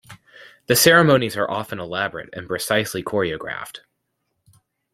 [0.65, 3.81] The ceremonies are often elaborate and precisely choreographed.